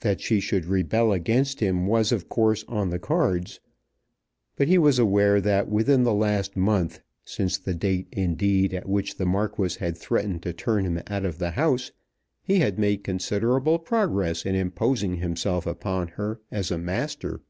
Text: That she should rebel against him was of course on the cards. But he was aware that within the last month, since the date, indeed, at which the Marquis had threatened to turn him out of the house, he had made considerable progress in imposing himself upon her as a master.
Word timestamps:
That 0.00 0.22
she 0.22 0.40
should 0.40 0.64
rebel 0.64 1.12
against 1.12 1.60
him 1.60 1.86
was 1.86 2.10
of 2.10 2.26
course 2.30 2.64
on 2.68 2.88
the 2.88 2.98
cards. 2.98 3.60
But 4.56 4.66
he 4.66 4.78
was 4.78 4.98
aware 4.98 5.42
that 5.42 5.68
within 5.68 6.04
the 6.04 6.14
last 6.14 6.56
month, 6.56 7.02
since 7.22 7.58
the 7.58 7.74
date, 7.74 8.08
indeed, 8.10 8.72
at 8.72 8.88
which 8.88 9.18
the 9.18 9.26
Marquis 9.26 9.76
had 9.78 9.98
threatened 9.98 10.42
to 10.44 10.54
turn 10.54 10.86
him 10.86 11.02
out 11.08 11.26
of 11.26 11.36
the 11.36 11.50
house, 11.50 11.92
he 12.42 12.60
had 12.60 12.78
made 12.78 13.04
considerable 13.04 13.78
progress 13.78 14.46
in 14.46 14.54
imposing 14.54 15.16
himself 15.16 15.66
upon 15.66 16.08
her 16.08 16.40
as 16.50 16.70
a 16.70 16.78
master. 16.78 17.42